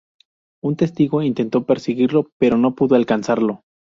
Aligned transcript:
Un 0.63 0.77
testigo 0.77 1.21
intentó 1.21 1.63
perseguirlo 1.67 2.31
pero 2.39 2.57
no 2.57 2.73
pudo 2.73 2.95
alcanzarlo. 2.95 3.61